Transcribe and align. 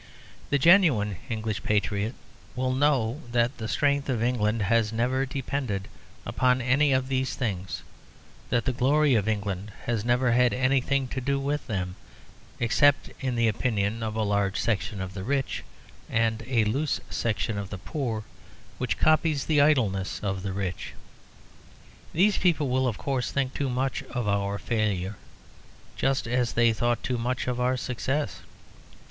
The 0.49 0.57
genuine 0.57 1.17
English 1.29 1.61
patriot 1.61 2.15
will 2.55 2.71
know 2.73 3.21
that 3.31 3.59
the 3.59 3.67
strength 3.67 4.09
of 4.09 4.23
England 4.23 4.63
has 4.63 4.91
never 4.91 5.27
depended 5.27 5.87
upon 6.25 6.59
any 6.59 6.91
of 6.91 7.07
these 7.07 7.35
things; 7.35 7.83
that 8.49 8.65
the 8.65 8.73
glory 8.73 9.13
of 9.13 9.27
England 9.27 9.71
has 9.85 10.03
never 10.03 10.31
had 10.31 10.53
anything 10.55 11.07
to 11.09 11.21
do 11.21 11.39
with 11.39 11.67
them, 11.67 11.95
except 12.59 13.11
in 13.19 13.35
the 13.35 13.47
opinion 13.47 14.01
of 14.01 14.15
a 14.15 14.23
large 14.23 14.59
section 14.59 15.01
of 15.01 15.13
the 15.13 15.23
rich 15.23 15.63
and 16.09 16.43
a 16.47 16.63
loose 16.63 16.99
section 17.11 17.59
of 17.59 17.69
the 17.69 17.77
poor 17.77 18.23
which 18.79 18.97
copies 18.97 19.45
the 19.45 19.61
idleness 19.61 20.19
of 20.23 20.41
the 20.41 20.51
rich. 20.51 20.93
These 22.11 22.39
people 22.39 22.69
will, 22.69 22.87
of 22.87 22.97
course, 22.97 23.29
think 23.31 23.53
too 23.53 23.69
much 23.69 24.01
of 24.09 24.27
our 24.27 24.57
failure, 24.57 25.17
just 25.95 26.27
as 26.27 26.53
they 26.53 26.73
thought 26.73 27.03
too 27.03 27.19
much 27.19 27.45
of 27.45 27.59
our 27.59 27.77
success. 27.77 28.39